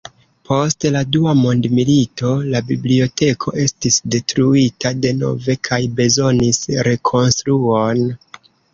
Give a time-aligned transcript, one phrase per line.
[0.49, 8.07] Post la Dua mondmilito, la biblioteko estis detruita denove kaj bezonis rekonstruon.